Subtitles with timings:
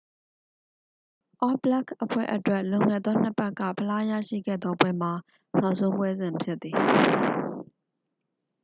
[1.41, 5.13] အောဘလက်ခ်အဖွဲ့အတွက် လွန်ခဲ့သော နှစ်ပတ်က ဖလားရရှိခဲ့သောပွဲမှာ
[5.59, 6.77] နောက်ဆုံးပွဲစဉ်ဖြစ်သည်